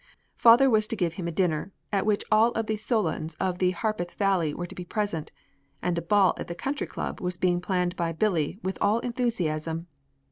[0.35, 3.69] Father was to give him a dinner at which all of the Solons of the
[3.69, 5.31] Harpeth Valley were to be present,
[5.79, 9.85] and a ball at the Country Club was being planned by Billy with all enthusiasm.